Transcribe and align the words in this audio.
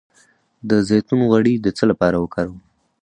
د 0.69 0.71
زیتون 0.87 1.19
غوړي 1.29 1.55
د 1.59 1.67
څه 1.77 1.83
لپاره 1.91 2.17
وکاروم؟ 2.19 2.59